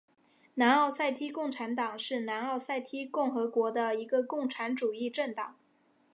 [0.55, 5.59] 南奥塞梯共产党是南奥塞梯共和国的一个共产主义政党。